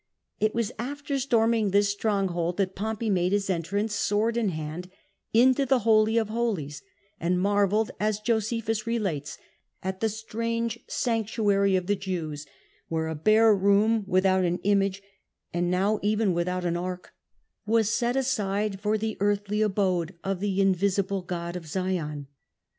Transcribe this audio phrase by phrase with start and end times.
[0.39, 4.89] It was after storming this stronghold that Pompey made his entrance, sword in hand,
[5.31, 6.81] into the Holy of Holies,
[7.19, 9.37] and marvelled (as Josephus relates)
[9.83, 12.47] at the strange sanctuary of the Jews,
[12.87, 15.03] where a bare room without an image,
[15.53, 17.13] and now even with out an ark,
[17.67, 22.25] was set aside for the earthly abode of the invisible God of Zion.